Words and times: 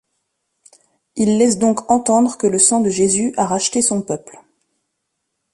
Il 1.15 1.37
laisse 1.37 1.59
donc 1.59 1.91
entendre 1.91 2.35
que 2.39 2.47
le 2.47 2.57
sang 2.57 2.81
de 2.81 2.89
Jésus 2.89 3.35
a 3.37 3.45
racheté 3.45 3.83
son 3.83 4.01
peuple. 4.01 4.39